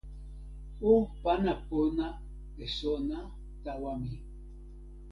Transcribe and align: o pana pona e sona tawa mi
o 0.89 0.91
pana 1.21 1.53
pona 1.67 2.07
e 2.63 2.65
sona 2.79 3.17
tawa 3.63 3.91
mi 4.01 4.15